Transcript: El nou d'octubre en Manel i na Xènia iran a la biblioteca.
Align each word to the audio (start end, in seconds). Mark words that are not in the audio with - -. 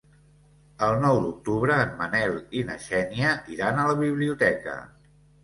El 0.85 0.95
nou 1.03 1.19
d'octubre 1.25 1.75
en 1.81 1.91
Manel 1.99 2.33
i 2.61 2.65
na 2.71 2.79
Xènia 2.87 3.35
iran 3.59 3.83
a 3.83 3.87
la 3.93 4.01
biblioteca. 4.03 4.77